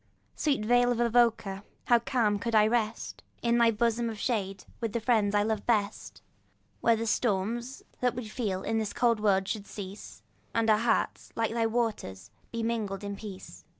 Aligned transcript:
Sweet 0.35 0.65
vale 0.65 0.91
of 0.91 0.99
Avoca! 0.99 1.63
how 1.85 1.99
calm 1.99 2.39
could 2.39 2.55
I 2.55 2.65
rest 2.65 3.21
In 3.43 3.59
thy 3.59 3.69
bosom 3.69 4.09
of 4.09 4.17
shade, 4.17 4.65
with 4.79 4.93
the 4.93 4.99
friends 4.99 5.35
I 5.35 5.43
love 5.43 5.67
best, 5.67 6.23
Where 6.79 6.95
the 6.95 7.05
storms 7.05 7.83
that 7.99 8.15
we 8.15 8.27
feel 8.27 8.63
in 8.63 8.79
this 8.79 8.93
cold 8.93 9.19
world 9.19 9.47
should 9.47 9.67
cease, 9.67 10.23
And 10.55 10.71
our 10.71 10.79
hearts, 10.79 11.31
like 11.35 11.51
thy 11.53 11.67
waters, 11.67 12.31
be 12.51 12.63
mingled 12.63 13.03
in 13.03 13.15
peace. 13.15 13.63